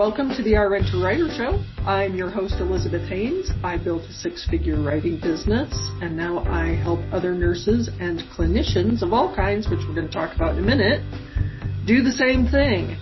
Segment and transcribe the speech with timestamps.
[0.00, 1.62] Welcome to the RN to Writer Show.
[1.84, 3.50] I'm your host, Elizabeth Hanes.
[3.62, 5.70] I built a six figure writing business
[6.00, 10.12] and now I help other nurses and clinicians of all kinds, which we're going to
[10.12, 11.02] talk about in a minute,
[11.86, 12.96] do the same thing.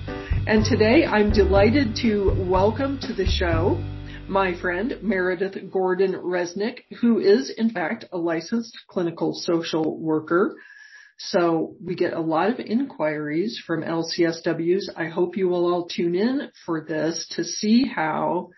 [0.48, 3.80] And today I'm delighted to welcome to the show
[4.26, 10.56] my friend Meredith Gordon Resnick, who is in fact a licensed clinical social worker
[11.18, 14.84] so we get a lot of inquiries from LCSWs.
[14.96, 18.50] I hope you will all tune in for this to see how,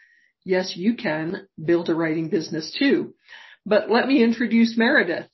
[0.44, 3.14] yes, you can build a writing business too.
[3.64, 5.26] But let me introduce Meredith.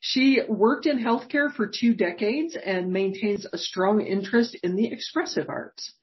[0.00, 5.48] She worked in healthcare for two decades and maintains a strong interest in the expressive
[5.48, 5.94] arts.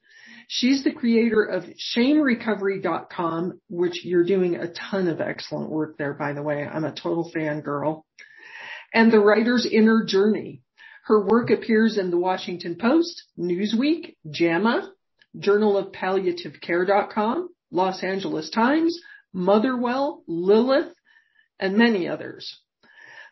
[0.48, 1.64] She's the creator of
[1.96, 6.66] shamerecovery.com, which you're doing a ton of excellent work there, by the way.
[6.66, 8.02] I'm a total fangirl
[8.94, 10.62] and The Writer's Inner Journey.
[11.06, 14.90] Her work appears in the Washington Post, Newsweek, JAMA,
[15.38, 18.98] Journal of Palliative Care.com, Los Angeles Times,
[19.32, 20.94] Motherwell, Lilith,
[21.58, 22.60] and many others.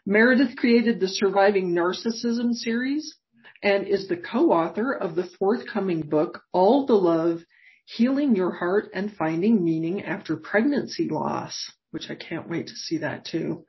[0.05, 3.17] Meredith created the Surviving Narcissism series
[3.63, 7.39] and is the co-author of the forthcoming book, All the Love,
[7.85, 12.99] Healing Your Heart and Finding Meaning After Pregnancy Loss, which I can't wait to see
[12.99, 13.65] that too.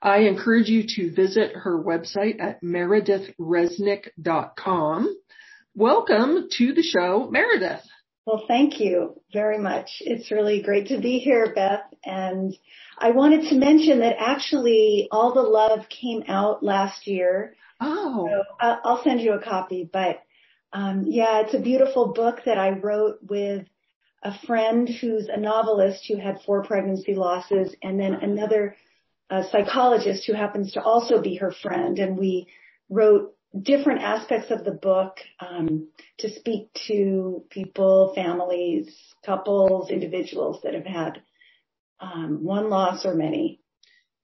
[0.00, 5.16] I encourage you to visit her website at meredithresnick.com.
[5.74, 7.82] Welcome to the show, Meredith.
[8.24, 9.90] Well, thank you very much.
[10.00, 11.82] It's really great to be here, Beth.
[12.04, 12.54] And
[12.98, 17.54] I wanted to mention that actually All the Love came out last year.
[17.80, 18.28] Oh.
[18.28, 19.88] So I'll send you a copy.
[19.90, 20.22] But
[20.72, 23.66] um, yeah, it's a beautiful book that I wrote with
[24.22, 28.76] a friend who's a novelist who had four pregnancy losses and then another
[29.30, 32.46] a psychologist who happens to also be her friend, and we
[32.88, 38.94] wrote different aspects of the book um, to speak to people, families,
[39.24, 41.22] couples, individuals that have had
[42.00, 43.60] um, one loss or many.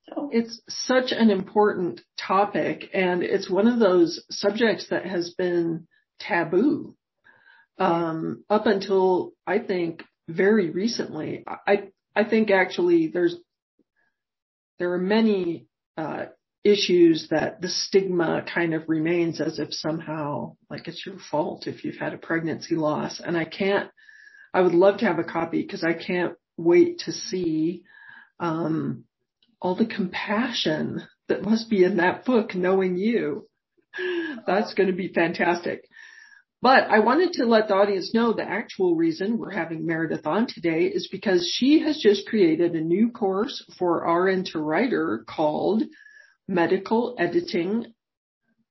[0.08, 0.28] So.
[0.32, 5.86] It's such an important topic, and it's one of those subjects that has been
[6.20, 6.94] taboo
[7.78, 11.44] um, up until I think very recently.
[11.46, 13.36] I I think actually there's
[14.78, 16.26] there are many uh,
[16.64, 21.84] issues that the stigma kind of remains as if somehow like it's your fault if
[21.84, 23.20] you've had a pregnancy loss.
[23.20, 23.90] And I can't,
[24.52, 27.84] I would love to have a copy because I can't wait to see
[28.40, 29.04] um,
[29.60, 33.48] all the compassion that must be in that book knowing you.
[34.46, 35.84] That's going to be fantastic.
[36.64, 40.46] But I wanted to let the audience know the actual reason we're having Meredith on
[40.46, 45.82] today is because she has just created a new course for RN to Writer called
[46.48, 47.92] Medical Editing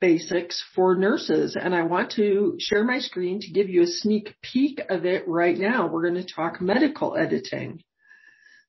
[0.01, 1.55] Basics for Nurses.
[1.55, 5.27] And I want to share my screen to give you a sneak peek of it
[5.27, 5.85] right now.
[5.85, 7.83] We're going to talk medical editing.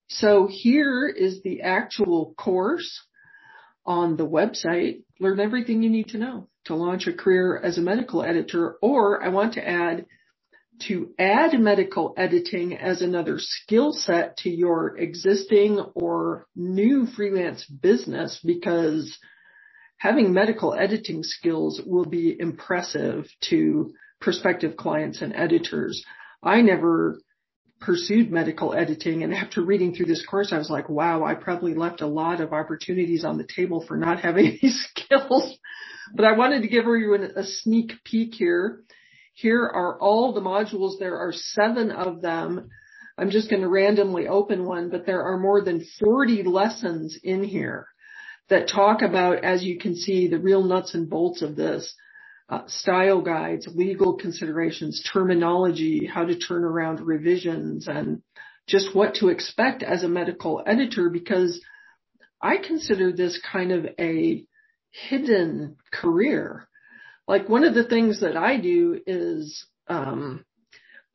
[0.06, 3.00] So here is the actual course
[3.86, 5.02] on the website.
[5.20, 9.22] Learn everything you need to know to launch a career as a medical editor, or
[9.22, 10.06] I want to add
[10.80, 18.40] to add medical editing as another skill set to your existing or new freelance business
[18.44, 19.16] because
[19.98, 26.04] having medical editing skills will be impressive to prospective clients and editors.
[26.42, 27.20] I never
[27.80, 31.74] pursued medical editing and after reading through this course I was like, wow, I probably
[31.74, 35.58] left a lot of opportunities on the table for not having these skills.
[36.14, 38.82] But I wanted to give everyone a sneak peek here.
[39.34, 40.98] Here are all the modules.
[40.98, 42.68] There are seven of them.
[43.16, 47.44] I'm just going to randomly open one, but there are more than 40 lessons in
[47.44, 47.86] here
[48.48, 51.94] that talk about, as you can see, the real nuts and bolts of this.
[52.46, 58.20] Uh, style guides, legal considerations, terminology, how to turn around revisions, and
[58.66, 61.60] just what to expect as a medical editor because
[62.40, 64.44] I consider this kind of a
[64.90, 66.68] hidden career.
[67.26, 70.44] Like one of the things that I do is um,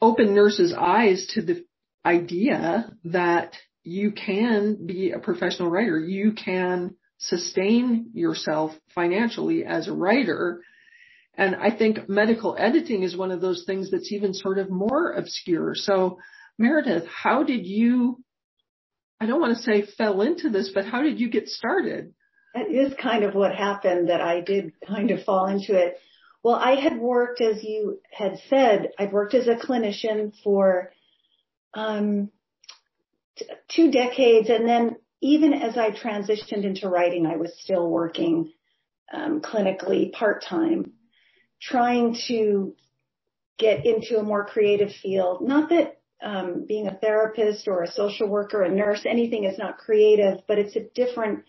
[0.01, 1.65] open nurses' eyes to the
[2.03, 5.99] idea that you can be a professional writer.
[5.99, 10.61] You can sustain yourself financially as a writer.
[11.39, 15.13] And I think medical editing is one of those things that's even sort of more
[15.13, 15.71] obscure.
[15.73, 16.19] So
[16.57, 18.21] Meredith, how did you,
[19.21, 22.13] I don't want to say fell into this, but how did you get started?
[22.53, 25.97] That is kind of what happened that I did kind of fall into it.
[26.43, 30.91] Well, I had worked, as you had said, I'd worked as a clinician for
[31.73, 32.31] um,
[33.37, 38.51] t- two decades, and then even as I transitioned into writing, I was still working
[39.13, 40.93] um, clinically part time,
[41.61, 42.75] trying to
[43.57, 45.41] get into a more creative field.
[45.41, 49.77] Not that um, being a therapist or a social worker, a nurse, anything is not
[49.77, 51.43] creative, but it's a different,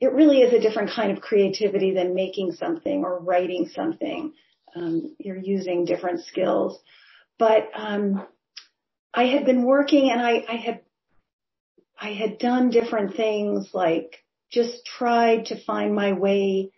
[0.00, 4.32] it really is a different kind of creativity than making something or writing something.
[4.74, 6.80] Um, you're using different skills.
[7.38, 8.26] But um,
[9.12, 10.80] I had been working and I, I had
[12.00, 16.72] I had done different things like just tried to find my way,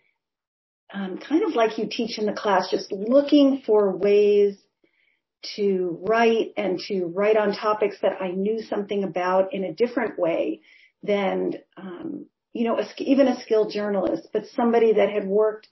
[0.93, 4.57] um, kind of like you teach in the class, just looking for ways
[5.55, 10.17] to write and to write on topics that I knew something about in a different
[10.17, 10.61] way
[11.03, 15.67] than, um, you know, a, even a skilled journalist, but somebody that had worked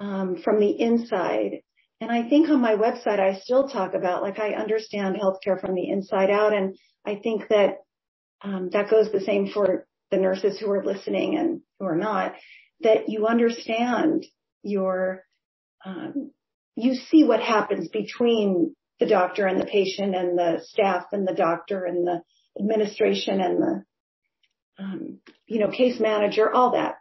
[0.00, 1.62] um, from the inside.
[2.00, 5.74] And I think on my website, I still talk about like I understand healthcare from
[5.74, 6.76] the inside out, and
[7.06, 7.78] I think that
[8.42, 12.34] um, that goes the same for the nurses who are listening and who are not.
[12.80, 14.26] That you understand
[14.66, 15.22] your,
[15.84, 16.30] um,
[16.76, 21.34] you see what happens between the doctor and the patient and the staff and the
[21.34, 22.22] doctor and the
[22.58, 23.84] administration and the,
[24.78, 26.96] um, you know, case manager, all that.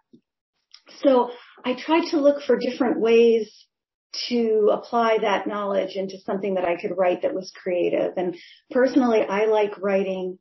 [1.03, 1.31] So
[1.63, 3.51] I tried to look for different ways
[4.29, 8.13] to apply that knowledge into something that I could write that was creative.
[8.17, 8.35] And
[8.71, 10.39] personally, I like writing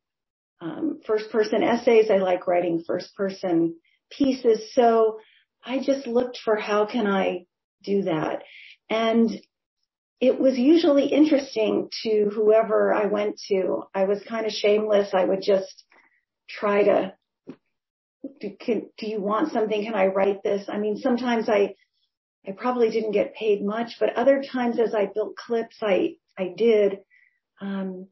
[0.61, 2.11] um, first person essays.
[2.11, 3.77] I like writing first person
[4.11, 4.73] pieces.
[4.75, 5.19] So
[5.65, 7.47] I just looked for how can I
[7.83, 8.43] do that.
[8.91, 9.31] And
[10.21, 13.85] it was usually interesting to whoever I went to.
[13.95, 15.11] I was kind of shameless.
[15.13, 15.85] I would just
[16.49, 17.15] try to,
[18.41, 19.85] do, can, do you want something?
[19.85, 20.67] Can I write this?
[20.69, 21.75] I mean, sometimes I,
[22.47, 26.55] I probably didn't get paid much, but other times as I built clips, I, I
[26.57, 26.99] did.
[27.61, 28.09] Um,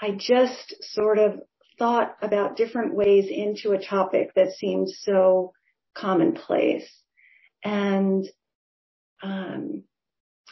[0.00, 1.40] I just sort of
[1.78, 5.52] thought about different ways into a topic that seemed so
[5.94, 6.88] commonplace.
[7.64, 8.26] And
[9.22, 9.84] um,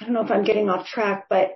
[0.01, 1.53] I don't know if I'm getting off track, but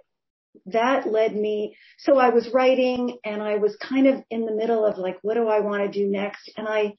[0.66, 1.76] that led me.
[1.98, 5.34] So I was writing and I was kind of in the middle of like, what
[5.34, 6.50] do I want to do next?
[6.56, 6.94] And I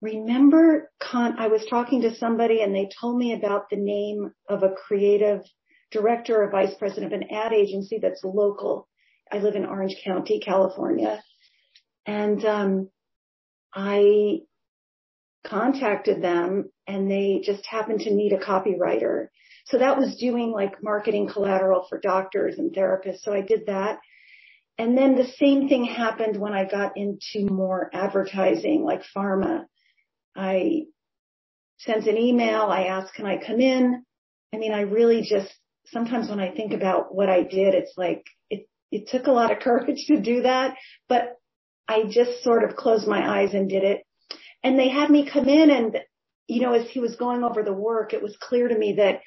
[0.00, 4.62] remember con- I was talking to somebody and they told me about the name of
[4.62, 5.42] a creative
[5.90, 8.88] director or vice president of an ad agency that's local.
[9.32, 11.22] I live in Orange County, California.
[12.06, 12.90] And um,
[13.74, 14.40] I
[15.48, 19.28] contacted them and they just happened to need a copywriter.
[19.66, 23.20] So that was doing like marketing collateral for doctors and therapists.
[23.20, 23.98] So I did that.
[24.78, 29.64] And then the same thing happened when I got into more advertising like pharma.
[30.36, 30.84] I
[31.78, 32.62] sent an email.
[32.62, 34.04] I asked, can I come in?
[34.54, 35.52] I mean, I really just,
[35.86, 39.52] sometimes when I think about what I did, it's like, it, it took a lot
[39.52, 40.76] of courage to do that,
[41.08, 41.34] but
[41.88, 44.02] I just sort of closed my eyes and did it.
[44.62, 45.98] And they had me come in and,
[46.46, 49.20] you know, as he was going over the work, it was clear to me that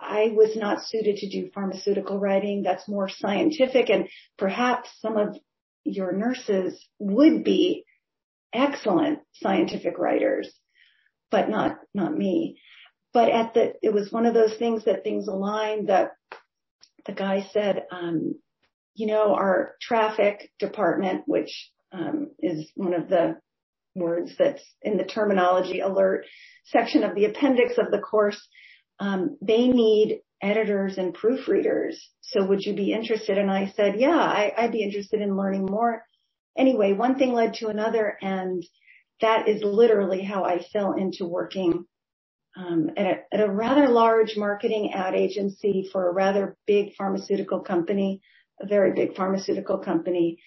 [0.00, 2.62] I was not suited to do pharmaceutical writing.
[2.62, 5.36] That's more scientific and perhaps some of
[5.84, 7.84] your nurses would be
[8.52, 10.52] excellent scientific writers,
[11.30, 12.58] but not, not me.
[13.12, 16.12] But at the, it was one of those things that things aligned that
[17.06, 18.36] the guy said, um,
[18.94, 23.36] you know, our traffic department, which um, is one of the
[23.94, 26.24] words that's in the terminology alert
[26.64, 28.40] section of the appendix of the course.
[28.98, 31.96] Um, they need editors and proofreaders.
[32.20, 33.38] So would you be interested?
[33.38, 36.02] And I said, yeah, I, I'd be interested in learning more
[36.56, 38.64] anyway, one thing led to another and
[39.20, 41.84] that is literally how I fell into working
[42.56, 47.60] um, at, a, at, a, rather large marketing ad agency for a rather big pharmaceutical
[47.60, 48.20] company,
[48.60, 50.38] a very big pharmaceutical company.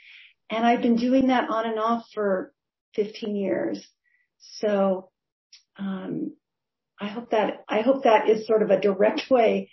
[0.51, 2.53] And I've been doing that on and off for
[2.95, 3.85] 15 years.
[4.39, 5.09] So,
[5.77, 6.35] um,
[6.99, 9.69] I hope that, I hope that is sort of a direct way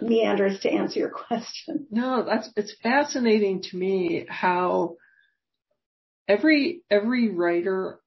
[0.00, 1.86] meanders to answer your question.
[1.90, 4.96] No, that's it's fascinating to me how
[6.26, 8.00] every every writer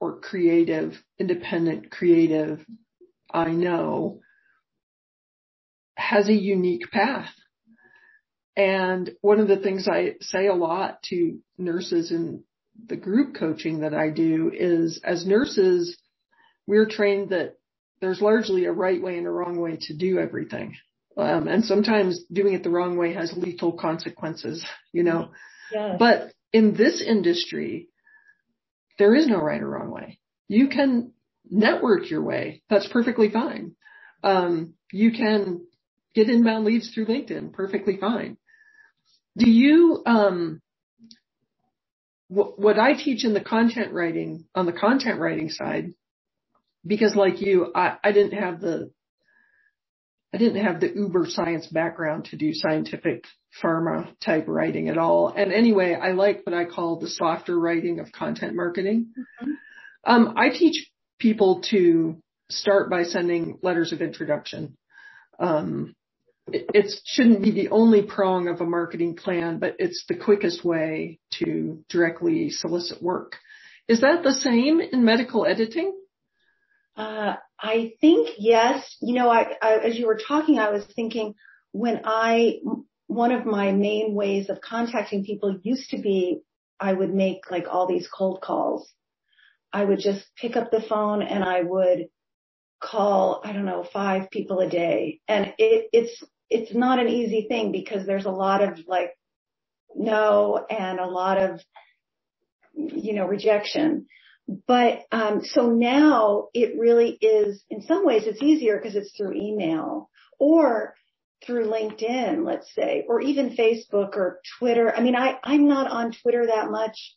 [0.00, 2.64] or creative, independent creative
[3.32, 4.20] I know
[5.96, 7.32] has a unique path.
[8.56, 12.44] And one of the things I say a lot to nurses in
[12.86, 15.96] the group coaching that I do is as nurses,
[16.66, 17.56] we're trained that
[18.00, 20.74] there's largely a right way and a wrong way to do everything.
[21.16, 25.30] Um, and sometimes doing it the wrong way has lethal consequences, you know.
[25.72, 25.96] Yes.
[25.98, 27.88] But in this industry,
[28.98, 30.18] there is no right or wrong way.
[30.48, 31.12] You can
[31.48, 32.62] network your way.
[32.68, 33.76] That's perfectly fine.
[34.22, 35.66] Um, you can
[36.14, 37.52] get inbound leads through LinkedIn.
[37.52, 38.36] Perfectly fine.
[39.36, 40.62] Do you, um,
[42.34, 45.92] what I teach in the content writing, on the content writing side,
[46.86, 48.90] because like you, I, I didn't have the
[50.32, 53.24] I didn't have the uber science background to do scientific
[53.62, 55.28] pharma type writing at all.
[55.28, 59.12] And anyway, I like what I call the softer writing of content marketing.
[59.16, 59.50] Mm-hmm.
[60.04, 64.76] Um, I teach people to start by sending letters of introduction.
[65.38, 65.94] Um,
[66.48, 70.64] it, it shouldn't be the only prong of a marketing plan, but it's the quickest
[70.64, 73.36] way to directly solicit work.
[73.88, 75.94] Is that the same in medical editing?
[76.96, 78.96] Uh, I think yes.
[79.00, 81.34] You know, I, I, as you were talking, I was thinking
[81.72, 82.60] when I,
[83.06, 86.40] one of my main ways of contacting people used to be
[86.80, 88.90] I would make like all these cold calls.
[89.72, 92.08] I would just pick up the phone and I would
[92.82, 95.20] call, I don't know, five people a day.
[95.26, 99.10] And it, it's, it's not an easy thing because there's a lot of like
[99.94, 101.60] no and a lot of,
[102.74, 104.06] you know, rejection.
[104.66, 109.34] But um, so now it really is, in some ways, it's easier because it's through
[109.34, 110.94] email or
[111.46, 114.94] through LinkedIn, let's say, or even Facebook or Twitter.
[114.94, 117.14] I mean, I, I'm not on Twitter that much,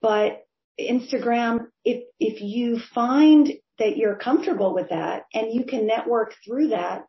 [0.00, 0.44] but
[0.80, 6.68] Instagram, if, if you find that you're comfortable with that and you can network through
[6.68, 7.06] that,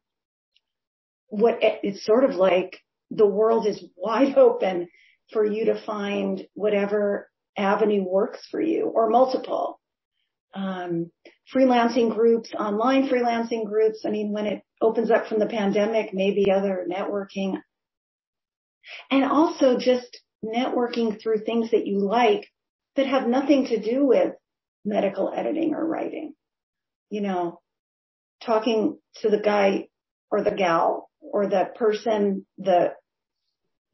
[1.27, 2.79] what it's sort of like
[3.12, 4.88] the world is wide open
[5.32, 9.80] for you to find whatever avenue works for you or multiple.
[10.54, 11.12] Um,
[11.54, 14.04] freelancing groups, online freelancing groups.
[14.06, 17.58] I mean, when it opens up from the pandemic, maybe other networking
[19.12, 22.48] and also just networking through things that you like
[22.96, 24.34] that have nothing to do with
[24.86, 26.34] medical editing or writing.
[27.10, 27.62] You know,
[28.44, 29.88] talking to the guy
[30.32, 32.94] or the gal or the person, the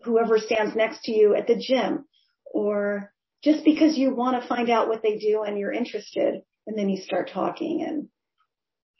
[0.05, 2.05] whoever stands next to you at the gym
[2.45, 3.11] or
[3.43, 6.89] just because you want to find out what they do and you're interested and then
[6.89, 7.83] you start talking.
[7.87, 8.07] And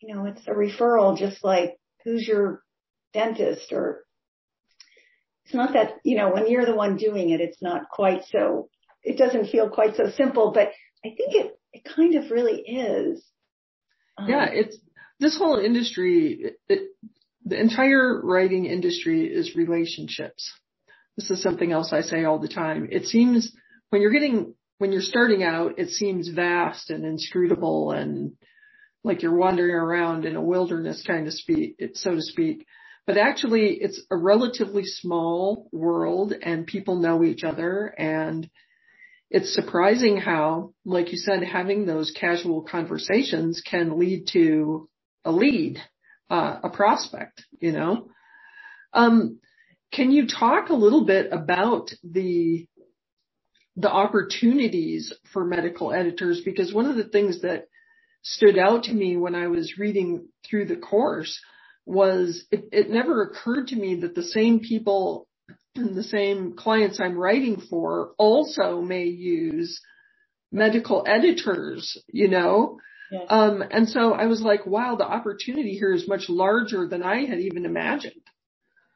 [0.02, 2.62] you know it's a referral just like who's your
[3.14, 3.72] dentist?
[3.72, 4.06] Or
[5.46, 8.70] it's not that you know when you're the one doing it it's not quite so
[9.04, 10.70] it doesn't feel quite so simple but
[11.06, 13.24] i think it it kind of really is.
[14.18, 14.78] Um, yeah it's
[15.20, 16.90] this whole industry it,
[17.46, 20.52] the entire writing industry is relationships
[21.18, 23.54] this is something else i say all the time it seems
[23.90, 28.34] when you're getting when you're starting out, it seems vast and inscrutable and
[29.04, 32.66] like you're wandering around in a wilderness kind of speak, so to speak.
[33.06, 38.50] But actually it's a relatively small world and people know each other and
[39.30, 44.90] it's surprising how, like you said, having those casual conversations can lead to
[45.24, 45.80] a lead,
[46.30, 48.10] uh, a prospect, you know?
[48.94, 49.40] Um,
[49.96, 52.68] can you talk a little bit about the
[53.78, 57.68] the opportunities for medical editors because one of the things that
[58.22, 61.40] stood out to me when I was reading through the course
[61.86, 65.28] was it, it never occurred to me that the same people
[65.76, 69.82] and the same clients I'm writing for also may use
[70.52, 72.80] medical editors, you know?
[73.12, 73.28] Yes.
[73.30, 77.26] Um, and so I was like, wow, the opportunity here is much larger than I
[77.26, 78.22] had even imagined.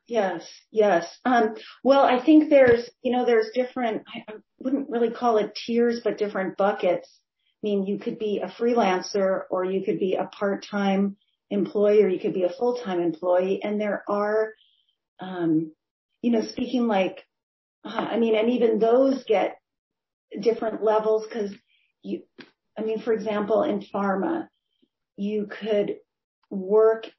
[0.10, 1.06] Yes, yes.
[1.24, 6.02] Um, well, I think there's, you know, there's different, I wouldn't really call it tiers,
[6.04, 7.08] but different buckets.
[7.08, 11.16] I mean, you could be a freelancer or you could be a part-time
[11.52, 13.62] employee or you could be a full-time employee.
[13.64, 14.54] And there are,
[15.20, 15.74] um,
[16.24, 17.24] you know, speaking like,
[17.86, 19.60] uh, I mean, and even those get
[20.42, 21.52] different levels because
[22.02, 22.24] you,
[22.76, 24.48] I mean, for example, in pharma,
[25.18, 25.98] you could
[26.50, 27.12] work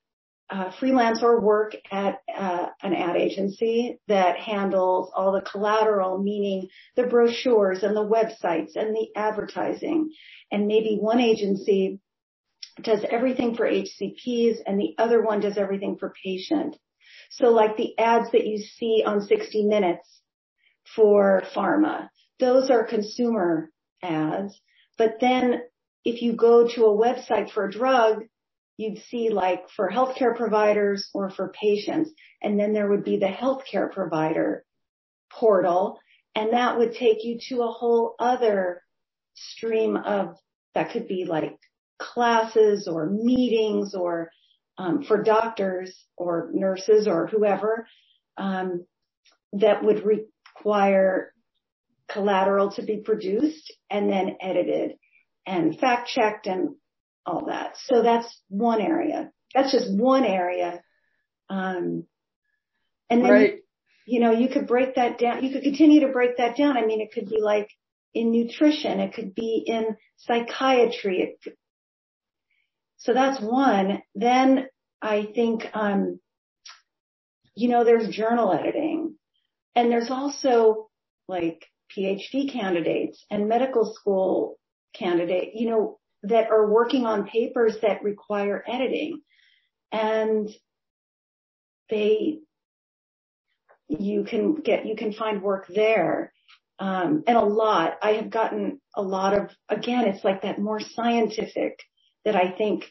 [0.50, 6.68] uh, freelance or work at uh, an ad agency that handles all the collateral, meaning
[6.96, 10.10] the brochures and the websites and the advertising.
[10.50, 12.00] And maybe one agency
[12.82, 16.76] does everything for HCPs and the other one does everything for patient.
[17.30, 20.08] So like the ads that you see on 60 Minutes
[20.96, 22.08] for pharma,
[22.40, 23.70] those are consumer
[24.02, 24.60] ads.
[24.98, 25.60] But then
[26.04, 28.24] if you go to a website for a drug,
[28.80, 32.10] you'd see like for healthcare providers or for patients.
[32.42, 34.64] And then there would be the healthcare provider
[35.30, 35.98] portal.
[36.34, 38.82] And that would take you to a whole other
[39.34, 40.36] stream of
[40.74, 41.58] that could be like
[41.98, 44.30] classes or meetings or
[44.78, 47.86] um, for doctors or nurses or whoever
[48.38, 48.86] um,
[49.52, 51.34] that would require
[52.08, 54.92] collateral to be produced and then edited
[55.46, 56.76] and fact checked and
[57.30, 57.76] all that.
[57.86, 59.30] So that's one area.
[59.54, 60.82] That's just one area.
[61.48, 62.04] Um,
[63.08, 63.58] and then, right.
[64.06, 65.44] you know, you could break that down.
[65.44, 66.76] You could continue to break that down.
[66.76, 67.68] I mean, it could be like
[68.14, 69.00] in nutrition.
[69.00, 71.36] It could be in psychiatry.
[71.42, 71.54] Could,
[72.98, 74.02] so that's one.
[74.14, 74.66] Then
[75.02, 76.20] I think, um,
[77.56, 79.16] you know, there's journal editing
[79.74, 80.88] and there's also
[81.28, 81.64] like
[81.96, 84.58] PhD candidates and medical school
[84.94, 89.20] candidate, you know, that are working on papers that require editing
[89.92, 90.48] and
[91.88, 92.40] they,
[93.88, 96.32] you can get, you can find work there.
[96.78, 100.80] Um, and a lot, I have gotten a lot of, again, it's like that more
[100.80, 101.78] scientific
[102.24, 102.84] that I think,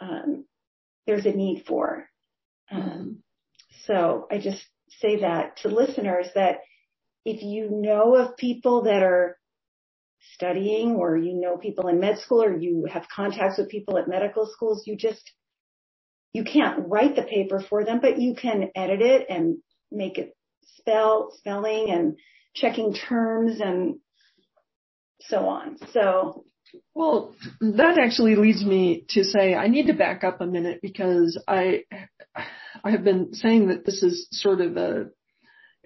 [0.00, 0.44] um,
[1.06, 2.08] there's a need for.
[2.70, 3.22] Um,
[3.86, 4.62] so I just
[5.00, 6.58] say that to listeners that
[7.24, 9.38] if you know of people that are
[10.34, 14.08] studying or you know people in med school or you have contacts with people at
[14.08, 15.32] medical schools, you just,
[16.32, 19.58] you can't write the paper for them, but you can edit it and
[19.90, 20.36] make it
[20.76, 22.16] spell, spelling and
[22.54, 23.96] checking terms and
[25.22, 25.76] so on.
[25.92, 26.44] So.
[26.94, 31.40] Well, that actually leads me to say I need to back up a minute because
[31.46, 31.84] I,
[32.84, 35.06] I have been saying that this is sort of a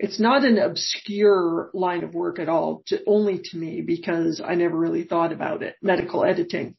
[0.02, 4.54] it's not an obscure line of work at all, to, only to me because I
[4.54, 6.76] never really thought about it, medical editing.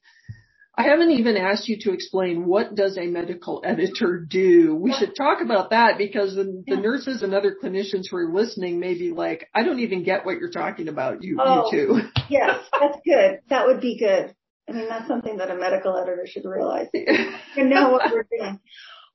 [0.75, 4.73] I haven't even asked you to explain what does a medical editor do.
[4.73, 8.79] We should talk about that because the, the nurses and other clinicians who are listening
[8.79, 11.99] may be like, I don't even get what you're talking about, you, oh, you two.
[12.29, 13.41] yes, that's good.
[13.49, 14.33] That would be good.
[14.67, 16.87] I mean, that's something that a medical editor should realize.
[16.93, 18.59] and know what we're doing.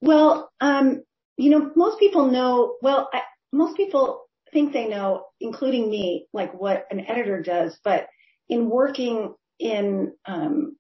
[0.00, 1.02] Well, um,
[1.36, 3.22] you know, most people know, well, I,
[3.52, 8.06] most people think they know, including me, like what an editor does, but
[8.48, 10.76] in working in, um,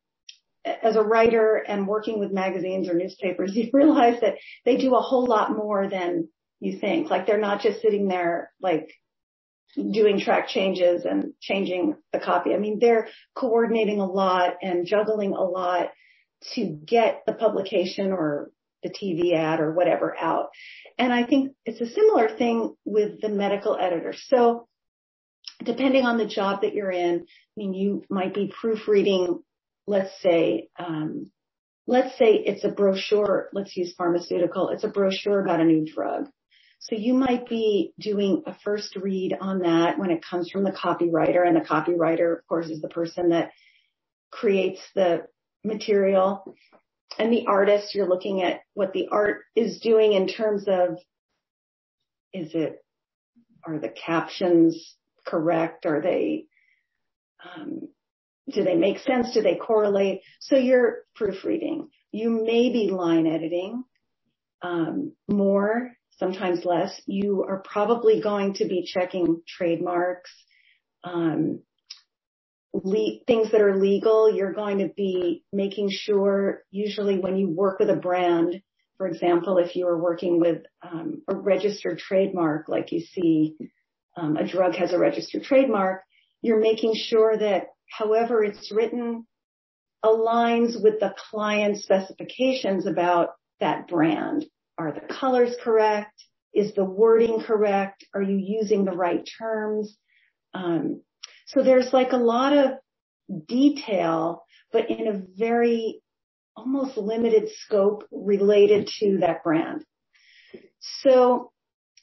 [0.64, 5.00] as a writer and working with magazines or newspapers, you realize that they do a
[5.00, 6.28] whole lot more than
[6.60, 7.10] you think.
[7.10, 8.90] Like they're not just sitting there like
[9.76, 12.54] doing track changes and changing the copy.
[12.54, 15.88] I mean, they're coordinating a lot and juggling a lot
[16.54, 18.50] to get the publication or
[18.86, 20.50] the TV ad or whatever out.
[20.98, 24.14] And I think it's a similar thing with the medical editor.
[24.28, 24.68] So
[25.64, 29.42] depending on the job that you're in, I mean, you might be proofreading,
[29.86, 31.30] let's say, um,
[31.86, 33.48] let's say it's a brochure.
[33.52, 34.70] Let's use pharmaceutical.
[34.70, 36.28] It's a brochure about a new drug.
[36.78, 40.72] So you might be doing a first read on that when it comes from the
[40.72, 43.50] copywriter and the copywriter, of course, is the person that
[44.30, 45.22] creates the
[45.64, 46.54] material
[47.18, 50.98] and the artist, you're looking at what the art is doing in terms of,
[52.32, 52.84] is it,
[53.66, 55.86] are the captions correct?
[55.86, 56.44] Are they,
[57.44, 57.88] um,
[58.52, 59.32] do they make sense?
[59.34, 60.20] Do they correlate?
[60.40, 61.88] So you're proofreading.
[62.12, 63.84] You may be line editing,
[64.62, 67.00] um, more, sometimes less.
[67.06, 70.30] You are probably going to be checking trademarks,
[71.04, 71.60] um,
[73.26, 77.90] things that are legal, you're going to be making sure usually when you work with
[77.90, 78.60] a brand,
[78.96, 83.56] for example, if you are working with um, a registered trademark, like you see
[84.16, 86.02] um, a drug has a registered trademark,
[86.42, 89.26] you're making sure that however it's written
[90.04, 94.44] aligns with the client specifications about that brand.
[94.78, 96.12] Are the colors correct?
[96.54, 98.04] Is the wording correct?
[98.14, 99.96] Are you using the right terms?
[100.54, 101.02] Um,
[101.46, 102.72] so there's like a lot of
[103.46, 106.02] detail, but in a very
[106.56, 109.84] almost limited scope related to that brand.
[111.02, 111.52] So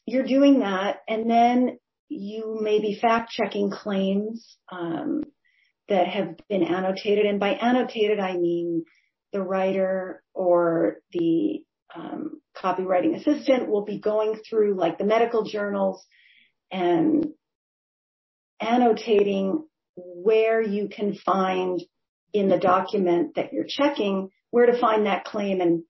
[0.06, 1.78] you're doing that and then
[2.10, 5.24] you may be fact checking claims, um,
[5.90, 7.26] that have been annotated.
[7.26, 8.86] And by annotated, I mean
[9.34, 16.06] the writer or the um, copywriting assistant will be going through like the medical journals
[16.72, 17.28] and
[18.64, 21.82] annotating where you can find
[22.34, 25.84] in the document that you're checking where to find that claim and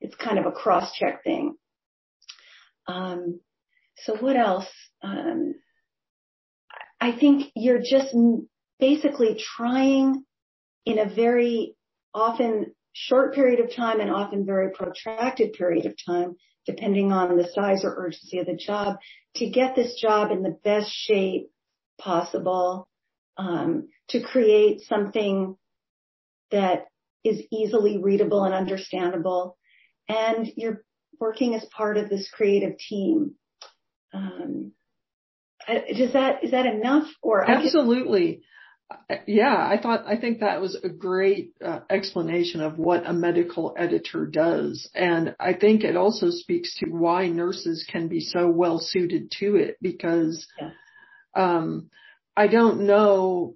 [0.00, 1.56] it's kind of a cross check thing.
[2.86, 3.40] Um,
[4.04, 4.68] so what else?
[5.02, 5.54] Um,
[7.00, 8.14] I think you're just
[8.78, 10.24] basically trying
[10.84, 11.76] in a very
[12.14, 17.48] often short period of time and often very protracted period of time, depending on the
[17.52, 18.96] size or urgency of the job,
[19.36, 21.50] to get this job in the best shape
[21.98, 22.88] possible
[23.36, 25.56] um, to create something
[26.50, 26.86] that
[27.24, 29.56] is easily readable and understandable.
[30.08, 30.84] And you're
[31.18, 33.34] working as part of this creative team.
[34.12, 34.72] Um,
[35.66, 38.42] does that is that enough or absolutely?
[39.26, 43.74] yeah, I thought I think that was a great uh, explanation of what a medical
[43.78, 48.78] editor does, and I think it also speaks to why nurses can be so well
[48.78, 50.46] suited to it because.
[50.60, 50.70] Yeah
[51.34, 51.90] um,
[52.36, 53.54] I don't know.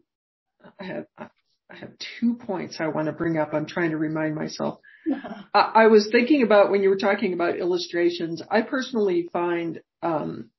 [0.80, 3.52] I have I have two points I want to bring up.
[3.52, 4.80] I'm trying to remind myself.
[5.54, 8.42] I, I was thinking about when you were talking about illustrations.
[8.50, 10.50] I personally find um,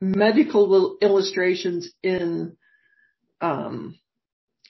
[0.00, 2.56] medical illustrations in
[3.40, 3.98] um,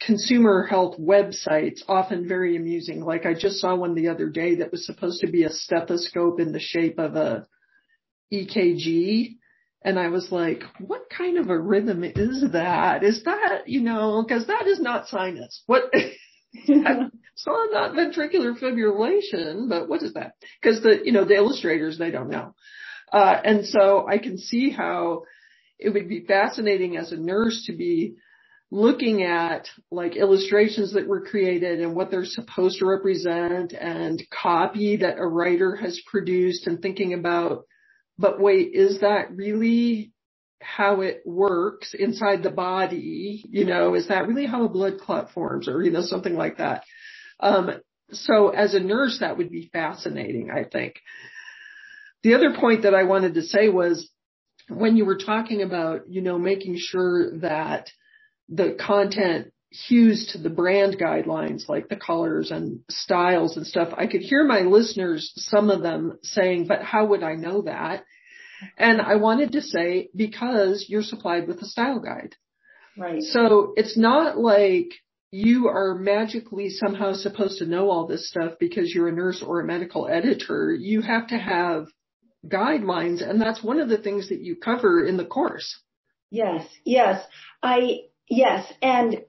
[0.00, 3.00] consumer health websites often very amusing.
[3.00, 6.40] Like I just saw one the other day that was supposed to be a stethoscope
[6.40, 7.46] in the shape of a
[8.32, 9.38] EKG.
[9.83, 13.05] And I was like, what kind of a rhythm is that?
[13.05, 15.62] Is that, you know, cause that is not sinus.
[15.67, 15.85] What?
[16.67, 20.33] so not ventricular fibrillation, but what is that?
[20.62, 22.55] Cause the, you know, the illustrators, they don't know.
[23.12, 25.23] Uh, and so I can see how
[25.79, 28.17] it would be fascinating as a nurse to be
[28.71, 34.99] looking at like illustrations that were created and what they're supposed to represent and copy
[34.99, 37.64] that a writer has produced and thinking about,
[38.18, 40.12] but wait, is that really
[40.61, 43.44] how it works inside the body?
[43.48, 46.59] You know, is that really how a blood clot forms or, you know, something like
[46.59, 46.85] that?
[47.40, 47.70] Um,
[48.11, 50.96] so as a nurse, that would be fascinating, I think.
[52.22, 54.11] The other point that I wanted to say was
[54.68, 57.90] when you were talking about, you know, making sure that
[58.48, 64.07] the content hews to the brand guidelines like the colors and styles and stuff, I
[64.07, 68.04] could hear my listeners, some of them saying, but how would I know that?
[68.77, 72.35] And I wanted to say, because you're supplied with a style guide.
[72.97, 73.23] Right.
[73.23, 74.92] So it's not like
[75.31, 79.61] you are magically somehow supposed to know all this stuff because you're a nurse or
[79.61, 80.75] a medical editor.
[80.75, 81.87] You have to have
[82.47, 85.81] guidelines and that's one of the things that you cover in the course.
[86.31, 87.25] Yes, yes.
[87.62, 88.71] I Yes.
[88.83, 89.23] And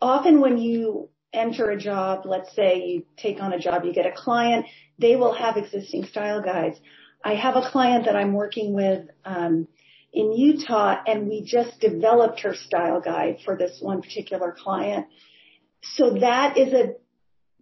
[0.00, 4.06] often when you enter a job, let's say you take on a job, you get
[4.06, 4.66] a client,
[4.98, 6.78] they will have existing style guides.
[7.22, 9.68] I have a client that I'm working with um,
[10.12, 15.06] in Utah, and we just developed her style guide for this one particular client.
[15.82, 16.94] So that is a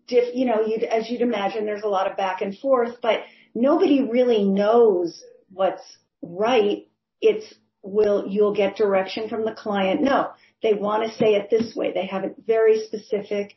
[0.06, 3.20] diff, you know, you'd, as you'd imagine, there's a lot of back and forth, but
[3.54, 5.82] nobody really knows what's
[6.22, 6.88] right.
[7.20, 10.02] It's will, you'll get direction from the client.
[10.02, 10.30] No,
[10.62, 11.92] they want to say it this way.
[11.92, 13.54] They have it very specific.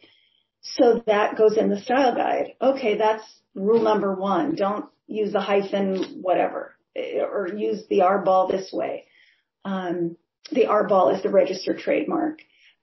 [0.61, 2.53] So that goes in the style guide.
[2.61, 3.23] Okay, that's
[3.55, 4.55] rule number one.
[4.55, 9.05] Don't use the hyphen, whatever, or use the R ball this way.
[9.65, 10.17] Um,
[10.51, 12.39] the R ball is the registered trademark.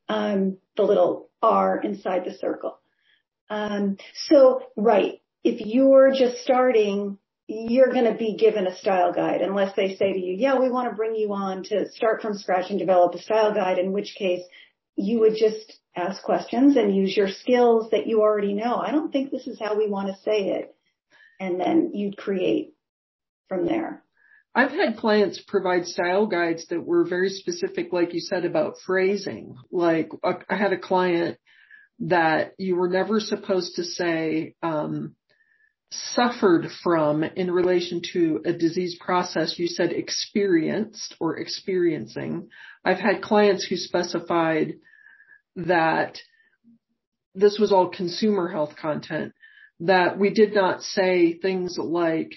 [0.08, 2.78] Um, the little R inside the circle.
[3.50, 9.40] Um, so, right, if you're just starting, you're going to be given a style guide
[9.40, 12.36] unless they say to you, yeah, we want to bring you on to start from
[12.36, 14.42] scratch and develop a style guide, in which case
[14.98, 18.74] you would just ask questions and use your skills that you already know.
[18.74, 20.74] I don't think this is how we want to say it.
[21.40, 22.74] And then you'd create
[23.48, 24.02] from there.
[24.54, 29.54] I've had clients provide style guides that were very specific, like you said, about phrasing.
[29.70, 31.38] Like I had a client
[32.00, 35.14] that you were never supposed to say, um,
[35.90, 42.48] suffered from in relation to a disease process, you said experienced or experiencing.
[42.84, 44.74] I've had clients who specified
[45.56, 46.18] that
[47.34, 49.32] this was all consumer health content,
[49.80, 52.34] that we did not say things like,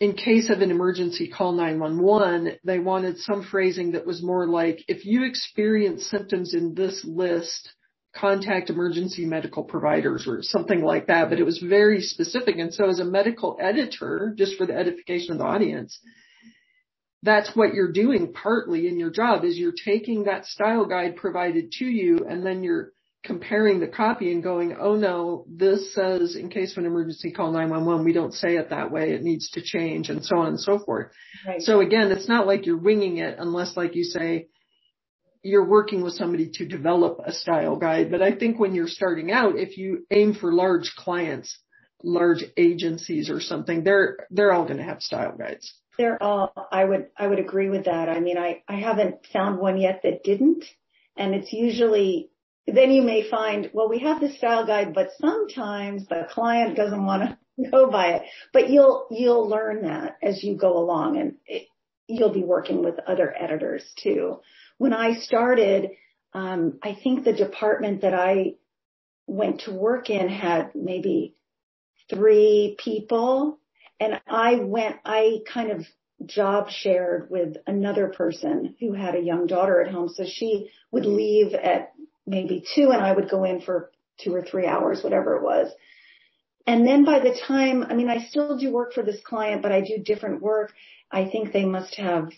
[0.00, 2.58] in case of an emergency, call 911.
[2.62, 7.72] They wanted some phrasing that was more like, if you experience symptoms in this list,
[8.18, 12.58] contact emergency medical providers or something like that, but it was very specific.
[12.58, 15.98] And so as a medical editor, just for the edification of the audience,
[17.22, 21.72] that's what you're doing partly in your job is you're taking that style guide provided
[21.72, 22.92] to you and then you're
[23.24, 27.50] comparing the copy and going, oh no, this says in case of an emergency call
[27.50, 29.10] 911, we don't say it that way.
[29.10, 31.10] It needs to change and so on and so forth.
[31.46, 31.60] Right.
[31.60, 34.46] So again, it's not like you're winging it unless like you say,
[35.42, 38.10] you're working with somebody to develop a style guide.
[38.10, 41.58] But I think when you're starting out, if you aim for large clients,
[42.02, 45.74] large agencies or something, they're, they're all going to have style guides.
[45.96, 48.08] They're all, I would, I would agree with that.
[48.08, 50.64] I mean, I, I haven't found one yet that didn't.
[51.16, 52.30] And it's usually,
[52.66, 57.04] then you may find, well, we have the style guide, but sometimes the client doesn't
[57.04, 58.22] want to go by it.
[58.52, 61.66] But you'll, you'll learn that as you go along and it,
[62.06, 64.38] you'll be working with other editors too
[64.78, 65.90] when I started,
[66.32, 68.54] um, I think the department that I
[69.26, 71.34] went to work in had maybe
[72.08, 73.58] three people
[74.00, 75.84] and I went, I kind of
[76.24, 80.08] job shared with another person who had a young daughter at home.
[80.08, 81.92] So she would leave at
[82.26, 85.70] maybe two and I would go in for two or three hours, whatever it was.
[86.66, 89.72] And then by the time, I mean, I still do work for this client, but
[89.72, 90.72] I do different work.
[91.10, 92.30] I think they must have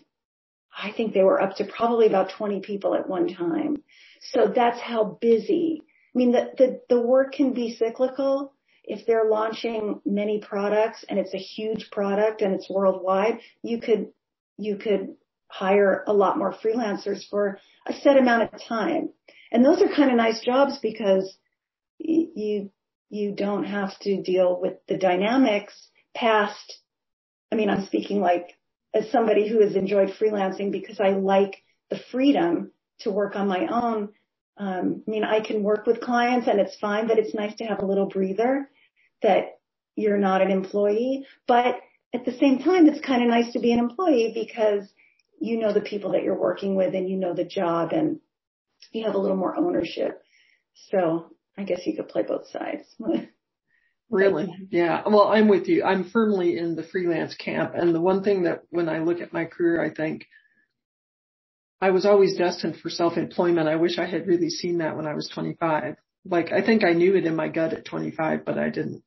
[0.77, 3.83] I think they were up to probably about 20 people at one time.
[4.33, 5.83] So that's how busy.
[6.15, 8.55] I mean, the, the, the work can be cyclical.
[8.85, 14.09] if they're launching many products and it's a huge product and it's worldwide, you could,
[14.57, 15.15] you could
[15.49, 19.11] hire a lot more freelancers for a set amount of time.
[19.53, 21.37] And those are kind of nice jobs because
[21.99, 22.71] you,
[23.09, 25.75] you don't have to deal with the dynamics
[26.15, 26.79] past.
[27.53, 28.57] I mean, I'm speaking like
[28.95, 33.67] as somebody who has enjoyed freelancing because I like the freedom to work on my
[33.67, 34.11] own.
[34.57, 37.65] Um, I mean, I can work with clients and it's fine, but it's nice to
[37.65, 38.69] have a little breather
[39.23, 39.59] that
[39.97, 41.27] you're not an employee.
[41.47, 41.81] But
[42.13, 44.89] at the same time, it's kind of nice to be an employee because
[45.41, 48.21] you know the people that you're working with and you know the job and
[48.93, 50.23] you have a little more ownership.
[50.91, 52.85] So I guess you could play both sides.
[54.11, 54.55] really?
[54.71, 55.03] Yeah.
[55.07, 55.85] Well, I'm with you.
[55.85, 57.73] I'm firmly in the freelance camp.
[57.75, 60.27] And the one thing that when I look at my career, I think
[61.81, 63.69] I was always destined for self-employment.
[63.69, 65.97] I wish I had really seen that when I was 25.
[66.27, 69.03] Like I think I knew it in my gut at 25, but I didn't,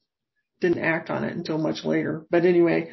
[0.60, 2.26] didn't act on it until much later.
[2.32, 2.92] But anyway,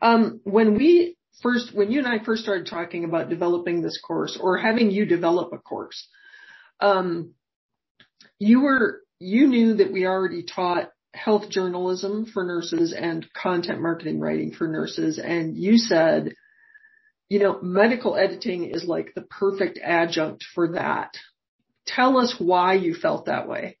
[0.00, 4.38] um, when we first, when you and I first started talking about developing this course
[4.40, 6.06] or having you develop a course,
[6.80, 7.32] um,
[8.38, 10.90] you were, you knew that we already taught
[11.22, 15.18] health journalism for nurses and content marketing writing for nurses.
[15.18, 16.34] And you said,
[17.28, 21.14] you know, medical editing is like the perfect adjunct for that.
[21.86, 23.78] Tell us why you felt that way.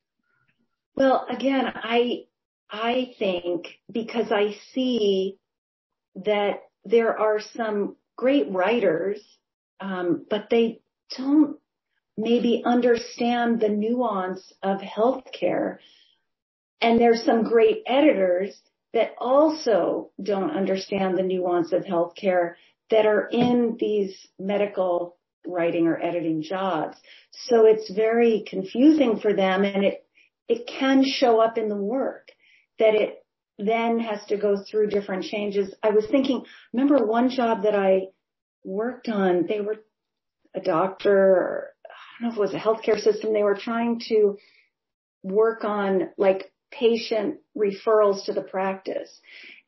[0.96, 2.24] Well, again, I,
[2.70, 5.38] I think because I see
[6.16, 9.20] that there are some great writers,
[9.80, 10.80] um, but they
[11.16, 11.56] don't
[12.16, 15.78] maybe understand the nuance of healthcare.
[16.80, 18.60] And there's some great editors
[18.94, 22.54] that also don't understand the nuance of healthcare
[22.90, 26.96] that are in these medical writing or editing jobs.
[27.32, 30.06] So it's very confusing for them and it,
[30.48, 32.28] it can show up in the work
[32.78, 33.24] that it
[33.58, 35.74] then has to go through different changes.
[35.82, 38.08] I was thinking, remember one job that I
[38.64, 39.84] worked on, they were
[40.54, 44.00] a doctor, or, I don't know if it was a healthcare system, they were trying
[44.08, 44.38] to
[45.22, 49.20] work on like patient referrals to the practice.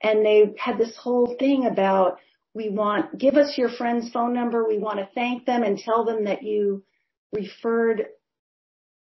[0.03, 2.19] And they had this whole thing about,
[2.55, 4.67] we want, give us your friend's phone number.
[4.67, 6.83] We want to thank them and tell them that you
[7.33, 8.07] referred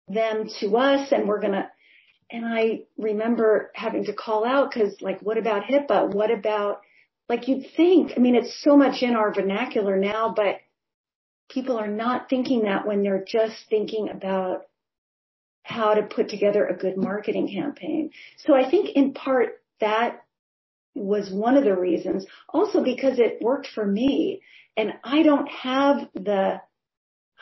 [0.09, 1.69] them to us and we're going to,
[2.31, 6.13] and I remember having to call out because like, what about HIPAA?
[6.13, 6.81] What about,
[7.29, 10.57] like you'd think, I mean, it's so much in our vernacular now, but
[11.51, 14.63] people are not thinking that when they're just thinking about
[15.63, 18.11] how to put together a good marketing campaign.
[18.39, 20.25] So I think in part that
[20.95, 22.27] was one of the reasons.
[22.49, 24.43] Also because it worked for me
[24.77, 26.61] and I don't have the,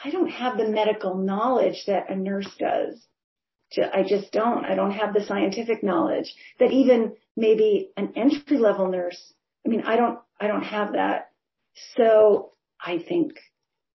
[0.03, 3.07] I don't have the medical knowledge that a nurse does.
[3.79, 4.65] I just don't.
[4.65, 9.33] I don't have the scientific knowledge that even maybe an entry level nurse.
[9.65, 11.31] I mean, I don't, I don't have that.
[11.97, 12.53] So
[12.85, 13.35] I think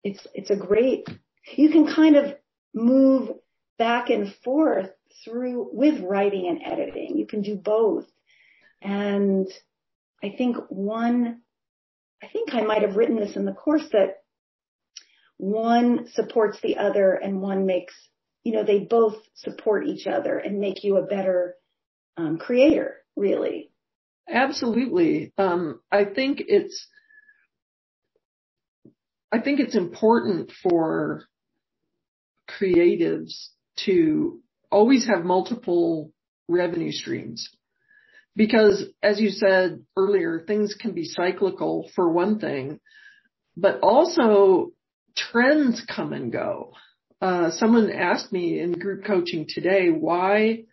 [0.04, 1.08] it's, it's a great,
[1.56, 2.36] you can kind of
[2.72, 3.30] move
[3.78, 4.90] back and forth
[5.24, 7.16] through with writing and editing.
[7.16, 8.06] You can do both.
[8.82, 9.46] And
[10.22, 11.40] I think one,
[12.22, 14.22] I think I might have written this in the course that
[15.36, 17.94] one supports the other and one makes
[18.44, 21.56] you know, they both support each other and make you a better
[22.16, 23.70] um, creator, really.
[24.28, 25.32] Absolutely.
[25.38, 26.86] Um, I think it's,
[29.32, 31.24] I think it's important for
[32.48, 33.48] creatives
[33.84, 36.12] to always have multiple
[36.48, 37.48] revenue streams.
[38.36, 42.80] Because as you said earlier, things can be cyclical for one thing,
[43.56, 44.72] but also
[45.16, 46.72] trends come and go.
[47.20, 50.64] Uh, someone asked me in group coaching today why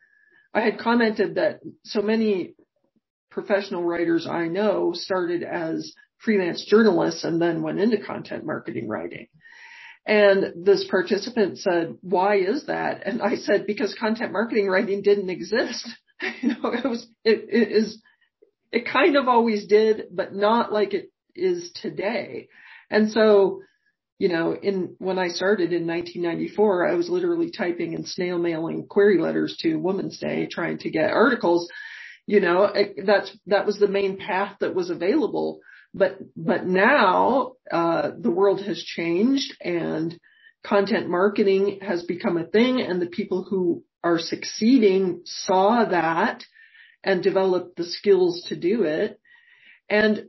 [0.54, 2.56] I had commented that so many
[3.30, 9.28] professional writers I know started as freelance journalists and then went into content marketing writing.
[10.06, 13.06] And this participant said, why is that?
[13.06, 15.88] And I said, because content marketing writing didn't exist.
[16.42, 18.02] you know, it was, it, it is,
[18.72, 22.48] it kind of always did, but not like it is today.
[22.90, 23.62] And so
[24.22, 28.86] you know, in when I started in 1994, I was literally typing and snail mailing
[28.88, 31.68] query letters to Women's Day trying to get articles.
[32.28, 35.62] You know, it, that's that was the main path that was available.
[35.94, 40.18] But but now uh, the world has changed and
[40.64, 46.44] content marketing has become a thing, and the people who are succeeding saw that
[47.04, 49.20] and developed the skills to do it.
[49.90, 50.28] And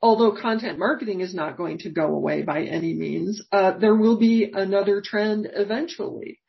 [0.00, 4.18] although content marketing is not going to go away by any means, uh, there will
[4.18, 6.40] be another trend eventually.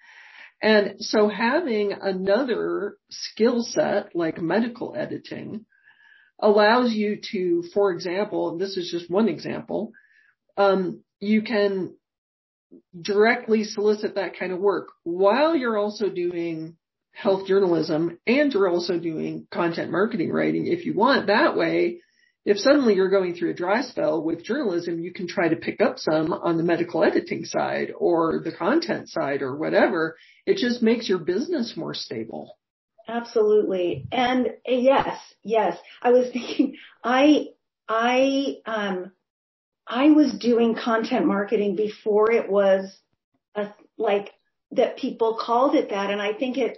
[0.62, 5.66] And so having another skill set like medical editing
[6.42, 9.92] allows you to, for example, this is just one example,
[10.58, 11.96] um, you can
[13.00, 16.78] directly solicit that kind of work while you're also doing
[17.12, 22.00] health journalism and you're also doing content marketing writing if you want that way
[22.44, 25.80] if suddenly you're going through a dry spell with journalism, you can try to pick
[25.80, 30.18] up some on the medical editing side or the content side or whatever.
[30.48, 32.58] It just makes your business more stable.
[33.08, 34.08] Absolutely.
[34.12, 35.78] And uh, yes, yes.
[36.02, 37.48] I was thinking, I,
[37.88, 39.12] I, um,
[39.88, 42.98] I was doing content marketing before it was
[43.56, 44.32] a, like
[44.72, 46.10] that people called it that.
[46.12, 46.78] And I think it,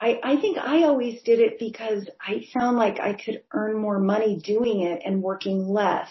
[0.00, 3.98] I, I think I always did it because I found like I could earn more
[3.98, 6.08] money doing it and working less.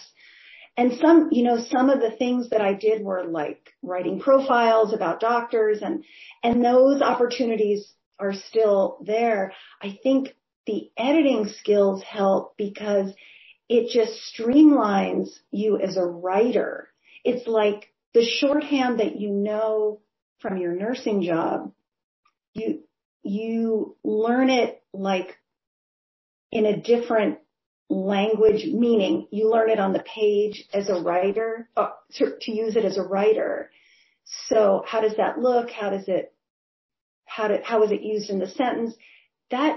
[0.78, 4.94] And some, you know, some of the things that I did were like writing profiles
[4.94, 6.04] about doctors and,
[6.44, 9.54] and those opportunities are still there.
[9.82, 13.14] I think the editing skills help because
[13.70, 16.90] it just streamlines you as a writer.
[17.24, 20.00] It's like the shorthand that you know
[20.40, 21.72] from your nursing job.
[22.54, 22.84] You,
[23.24, 25.38] you learn it like
[26.52, 27.40] in a different
[27.90, 32.76] language, meaning you learn it on the page as a writer, uh, to, to use
[32.76, 33.72] it as a writer.
[34.50, 35.70] So how does that look?
[35.70, 36.33] How does it,
[37.36, 38.94] how did, how is it used in the sentence?
[39.50, 39.76] That,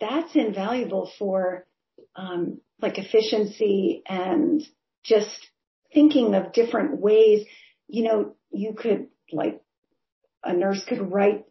[0.00, 1.66] that's invaluable for,
[2.16, 4.62] um, like efficiency and
[5.04, 5.38] just
[5.92, 7.46] thinking of different ways.
[7.88, 9.60] You know, you could like,
[10.42, 11.44] a nurse could write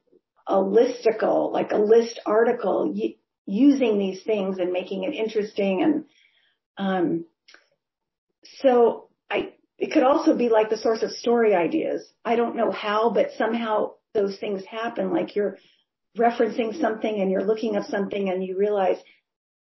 [0.46, 5.82] a listicle, like a list article, y- using these things and making it interesting.
[5.82, 6.06] And
[6.78, 7.26] um,
[8.62, 12.06] so I, it could also be like the source of story ideas.
[12.24, 15.12] I don't know how, but somehow those things happen.
[15.12, 15.58] Like you're
[16.17, 18.97] referencing something and you're looking up something and you realize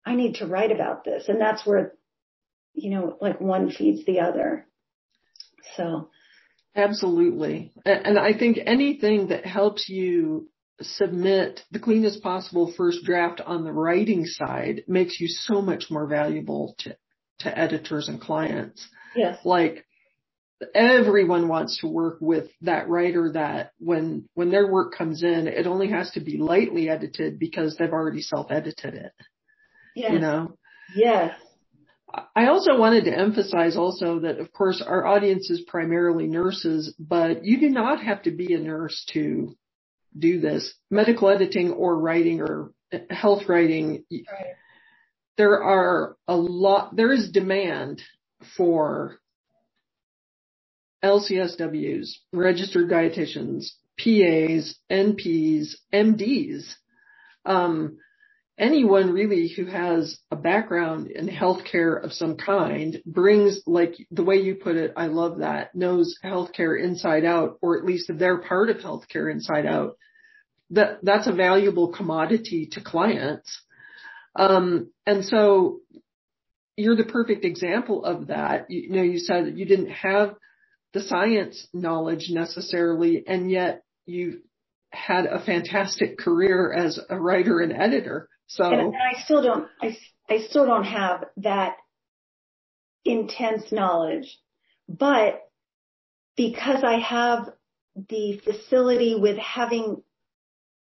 [0.06, 1.28] I need to write about this.
[1.28, 1.94] And that's where,
[2.74, 4.66] you know, like one feeds the other.
[5.76, 6.10] So.
[6.76, 7.74] Absolutely.
[7.86, 13.72] And I think anything that helps you submit the cleanest possible first draft on the
[13.72, 16.96] writing side makes you so much more valuable to,
[17.40, 18.88] to editors and clients.
[19.16, 19.40] Yes.
[19.44, 19.87] Like
[20.74, 25.68] everyone wants to work with that writer that when, when their work comes in, it
[25.68, 29.14] only has to be lightly edited because they've already self-edited it.
[29.96, 30.12] Yes.
[30.14, 30.58] You know?
[30.96, 31.40] Yes.
[32.36, 37.44] I also wanted to emphasize also that of course our audience is primarily nurses, but
[37.44, 39.56] you do not have to be a nurse to
[40.18, 42.72] do this, medical editing or writing or
[43.10, 44.54] health writing, right.
[45.38, 48.02] there are a lot, there is demand
[48.56, 49.20] for
[51.04, 56.74] LCSWs, registered dietitians, PAs, NPs, MDs,
[57.46, 57.98] um,
[58.58, 64.38] anyone really who has a background in healthcare of some kind brings, like the way
[64.38, 68.70] you put it, I love that, knows healthcare inside out, or at least they're part
[68.70, 69.98] of healthcare inside out
[70.72, 73.62] that that's a valuable commodity to clients.
[74.36, 75.80] Um, and so
[76.76, 78.70] you're the perfect example of that.
[78.70, 80.36] You, you know, you said you didn't have
[80.94, 84.42] the science knowledge necessarily, and yet you
[84.92, 88.30] had a fantastic career as a writer and editor.
[88.48, 89.98] So and, I still don't, I,
[90.30, 91.76] I still don't have that
[93.04, 94.40] intense knowledge,
[94.88, 95.42] but
[96.36, 97.50] because I have
[98.10, 100.02] the facility with having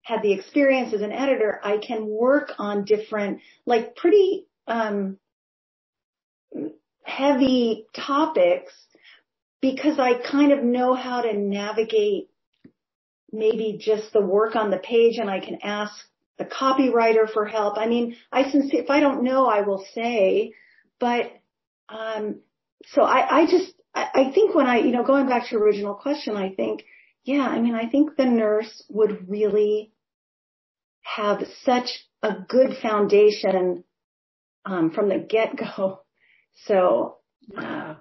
[0.03, 5.17] had the experience as an editor, I can work on different, like pretty, um,
[7.03, 8.73] heavy topics
[9.61, 12.29] because I kind of know how to navigate
[13.31, 15.93] maybe just the work on the page and I can ask
[16.37, 17.77] the copywriter for help.
[17.77, 20.53] I mean, I since if I don't know, I will say,
[20.99, 21.31] but,
[21.89, 22.39] um,
[22.87, 25.63] so I, I just, I, I think when I, you know, going back to your
[25.63, 26.83] original question, I think
[27.23, 29.91] yeah, I mean, I think the nurse would really
[31.01, 31.89] have such
[32.23, 33.83] a good foundation
[34.65, 36.01] um, from the get go.
[36.65, 37.17] So
[37.57, 37.95] uh,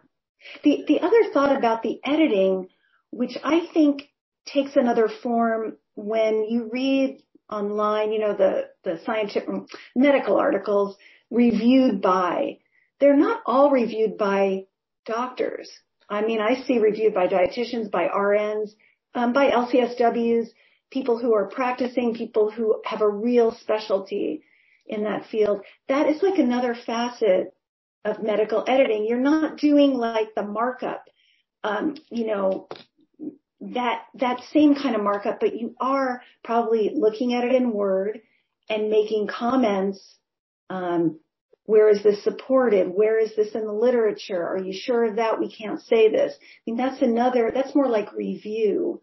[0.62, 2.68] the the other thought about the editing,
[3.11, 4.03] which I think
[4.47, 9.49] takes another form when you read online, you know, the the scientific
[9.95, 10.97] medical articles
[11.30, 12.59] reviewed by.
[13.01, 14.66] They're not all reviewed by
[15.07, 15.70] doctors.
[16.09, 18.70] I mean, I see reviewed by dietitians, by RNs,
[19.14, 20.49] um, by LCSWs,
[20.91, 24.43] people who are practicing, people who have a real specialty
[24.86, 25.62] in that field.
[25.88, 27.55] That is like another facet
[28.05, 29.07] of medical editing.
[29.07, 31.05] You're not doing like the markup,
[31.62, 32.68] um, you know,
[33.61, 38.20] that, that same kind of markup, but you are probably looking at it in Word
[38.68, 40.01] and making comments,
[40.70, 41.18] um,
[41.64, 42.88] where is this supported?
[42.88, 44.44] Where is this in the literature?
[44.44, 45.38] Are you sure of that?
[45.38, 46.32] We can't say this.
[46.36, 49.03] I mean, that's another, that's more like review.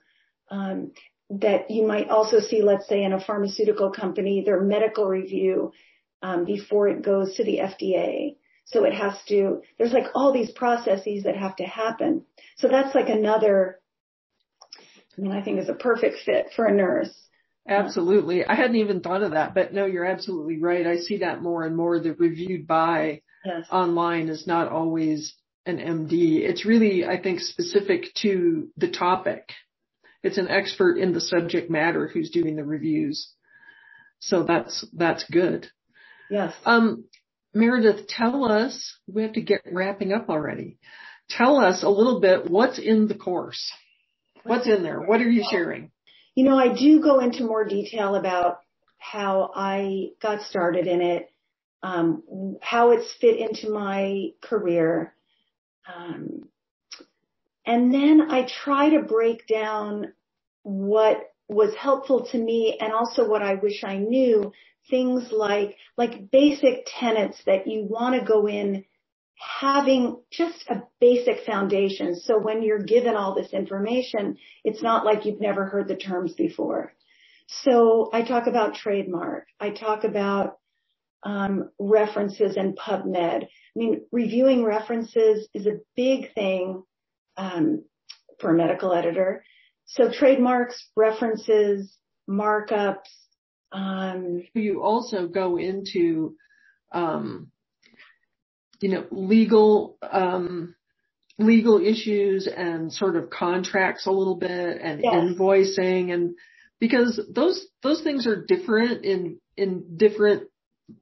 [0.49, 0.91] Um,
[1.29, 5.73] that you might also see, let's say in a pharmaceutical company, their medical review,
[6.21, 8.35] um, before it goes to the FDA.
[8.68, 12.26] So it has to, there's like all these processes that have to happen.
[12.57, 13.80] So that's like another,
[15.18, 17.13] I mean, I think is a perfect fit for a nurse.
[17.68, 18.45] Absolutely.
[18.45, 20.86] I hadn't even thought of that, but no, you're absolutely right.
[20.86, 21.99] I see that more and more.
[21.99, 23.65] The reviewed by yes.
[23.72, 25.34] online is not always
[25.65, 26.41] an MD.
[26.41, 29.49] It's really, I think, specific to the topic.
[30.24, 33.32] It's an expert in the subject matter who's doing the reviews.
[34.20, 35.68] So that's, that's good.
[36.30, 36.53] Yes.
[36.65, 37.05] Um,
[37.57, 40.77] Meredith, tell us, we have to get wrapping up already.
[41.29, 43.71] Tell us a little bit what's in the course.
[44.43, 45.01] What's in there?
[45.01, 45.91] What are you sharing?
[46.35, 48.59] You know, I do go into more detail about
[48.97, 51.29] how I got started in it,
[51.83, 55.13] um, how it's fit into my career.
[55.93, 56.47] Um,
[57.65, 60.13] and then I try to break down
[60.63, 64.51] what was helpful to me and also what I wish I knew.
[64.89, 68.85] Things like, like basic tenets that you want to go in
[69.59, 72.15] having just a basic foundation.
[72.15, 76.33] So when you're given all this information, it's not like you've never heard the terms
[76.33, 76.93] before.
[77.47, 79.47] So I talk about trademark.
[79.59, 80.57] I talk about
[81.23, 83.43] um, references and PubMed.
[83.43, 86.83] I mean, reviewing references is a big thing
[87.38, 87.83] um,
[88.39, 89.43] for a medical editor.
[89.85, 91.95] So trademarks, references,
[92.29, 93.07] markups.
[93.72, 96.36] Um, you also go into
[96.91, 97.51] um,
[98.80, 100.76] you know, legal, um,
[101.39, 105.13] legal issues and sort of contracts a little bit and yes.
[105.13, 106.36] invoicing and
[106.80, 110.43] because those, those things are different in, in different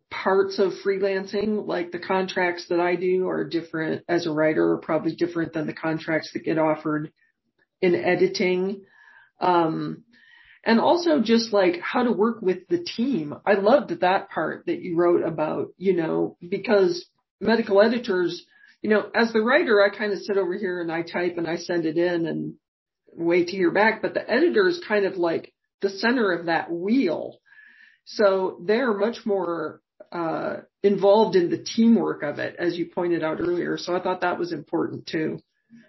[0.10, 4.78] parts of freelancing, like the contracts that I do are different as a writer are
[4.78, 7.12] probably different than the contracts that get offered
[7.82, 8.84] in editing.
[9.42, 10.05] Um,
[10.66, 13.36] and also just like how to work with the team.
[13.46, 17.06] I loved that part that you wrote about, you know, because
[17.40, 18.44] medical editors,
[18.82, 21.48] you know, as the writer, I kind of sit over here and I type and
[21.48, 22.56] I send it in and
[23.14, 26.72] wait to hear back, but the editor is kind of like the center of that
[26.72, 27.38] wheel.
[28.06, 33.40] So they're much more, uh, involved in the teamwork of it, as you pointed out
[33.40, 33.78] earlier.
[33.78, 35.40] So I thought that was important too.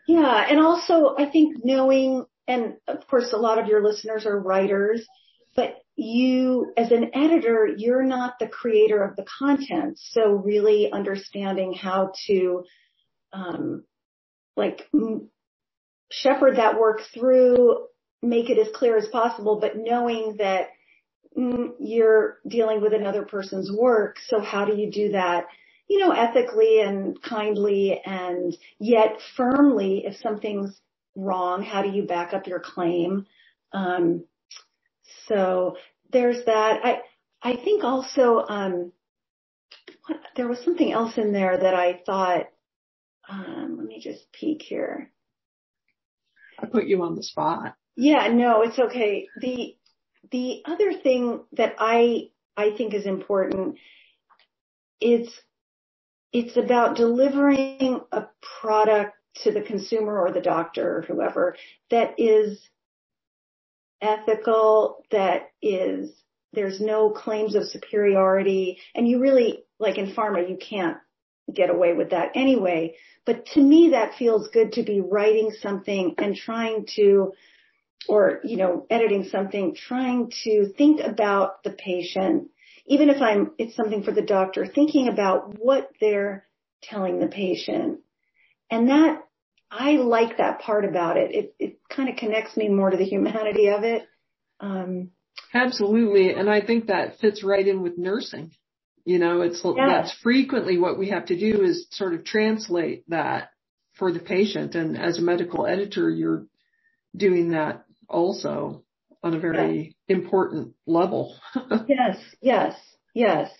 [0.06, 0.46] Yeah.
[0.48, 5.06] And also I think knowing, and of course a lot of your listeners are writers,
[5.54, 9.98] but you, as an editor, you're not the creator of the content.
[9.98, 12.64] So really understanding how to,
[13.32, 13.84] um,
[14.56, 14.88] like
[16.10, 17.86] shepherd that work through,
[18.22, 20.68] make it as clear as possible, but knowing that
[21.36, 24.16] mm, you're dealing with another person's work.
[24.26, 25.46] So how do you do that?
[25.88, 30.78] You know, ethically and kindly and yet firmly if something's
[31.16, 33.26] wrong, how do you back up your claim?
[33.72, 34.24] Um,
[35.26, 35.76] so
[36.12, 36.80] there's that.
[36.84, 37.00] I
[37.42, 38.92] I think also um,
[40.06, 42.46] what, there was something else in there that I thought.
[43.28, 45.10] Um, let me just peek here.
[46.60, 47.74] I put you on the spot.
[47.96, 49.28] Yeah, no, it's okay.
[49.40, 49.76] The
[50.30, 53.76] the other thing that I I think is important
[55.00, 55.28] is
[56.32, 58.26] it's about delivering a
[58.60, 61.56] product to the consumer or the doctor or whoever
[61.90, 62.60] that is
[64.00, 66.10] ethical, that is,
[66.52, 70.98] there's no claims of superiority, and you really, like in pharma, you can't
[71.52, 72.94] get away with that anyway.
[73.24, 77.32] But to me, that feels good to be writing something and trying to,
[78.08, 82.48] or, you know, editing something, trying to think about the patient,
[82.86, 86.46] even if I'm, it's something for the doctor, thinking about what they're
[86.82, 88.00] telling the patient.
[88.70, 89.25] And that
[89.70, 91.34] I like that part about it.
[91.34, 94.06] It it kind of connects me more to the humanity of it.
[94.60, 95.10] Um,
[95.52, 98.52] Absolutely, and I think that fits right in with nursing.
[99.04, 99.74] You know, it's yes.
[99.76, 103.50] that's frequently what we have to do is sort of translate that
[103.94, 104.74] for the patient.
[104.74, 106.46] And as a medical editor, you're
[107.16, 108.82] doing that also
[109.22, 110.16] on a very yes.
[110.16, 111.36] important level.
[111.88, 112.76] yes, yes,
[113.14, 113.50] yes.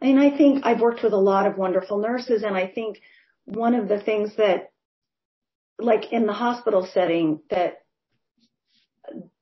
[0.00, 3.00] I mean, I think I've worked with a lot of wonderful nurses, and I think
[3.44, 4.70] one of the things that
[5.78, 7.78] like in the hospital setting that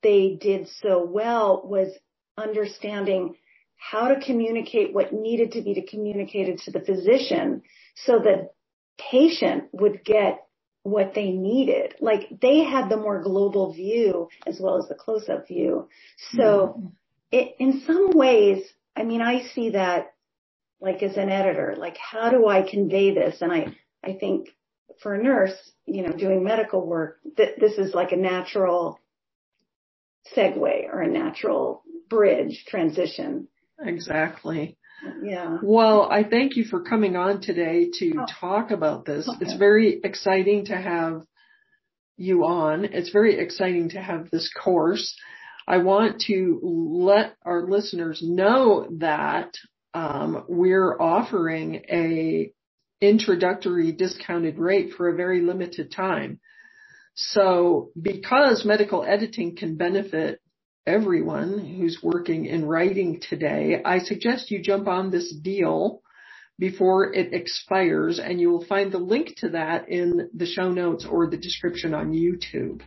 [0.02, 1.92] they did so well was
[2.36, 3.34] understanding
[3.76, 7.62] how to communicate what needed to be to communicated to the physician
[7.94, 8.52] so that
[8.98, 10.46] patient would get
[10.82, 11.94] what they needed.
[12.00, 15.88] Like they had the more global view as well as the close up view.
[16.32, 16.86] So mm-hmm.
[17.30, 18.64] it, in some ways,
[18.96, 20.12] I mean, I see that
[20.80, 23.40] like as an editor, like how do I convey this?
[23.40, 24.48] And I, I think
[25.02, 28.98] for a nurse, you know, doing medical work, that this is like a natural
[30.36, 33.48] segue or a natural bridge transition.
[33.80, 34.76] Exactly.
[35.22, 35.58] Yeah.
[35.62, 38.26] Well, I thank you for coming on today to oh.
[38.40, 39.28] talk about this.
[39.28, 39.38] Okay.
[39.40, 41.22] It's very exciting to have
[42.16, 42.84] you on.
[42.84, 45.16] It's very exciting to have this course.
[45.66, 49.54] I want to let our listeners know that
[49.94, 52.52] um, we're offering a
[53.02, 56.40] introductory discounted rate for a very limited time.
[57.14, 60.40] So because medical editing can benefit
[60.86, 66.00] everyone who's working in writing today, I suggest you jump on this deal
[66.58, 71.04] before it expires and you will find the link to that in the show notes
[71.04, 72.82] or the description on YouTube.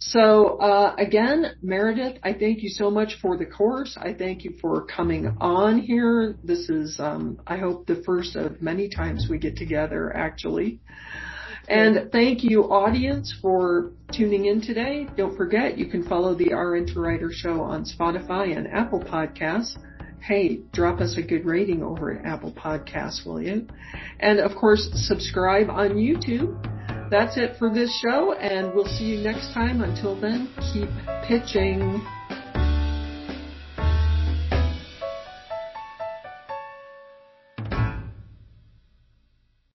[0.00, 3.96] So uh, again, Meredith, I thank you so much for the course.
[4.00, 6.36] I thank you for coming on here.
[6.44, 10.78] This is, um, I hope, the first of many times we get together, actually.
[11.68, 15.06] And thank you, audience, for tuning in today.
[15.16, 19.76] Don't forget, you can follow the RN to Writer show on Spotify and Apple Podcasts.
[20.20, 23.66] Hey, drop us a good rating over at Apple Podcasts, will you?
[24.20, 26.77] And of course, subscribe on YouTube.
[27.10, 29.82] That's it for this show, and we'll see you next time.
[29.82, 30.90] Until then, keep
[31.24, 32.04] pitching.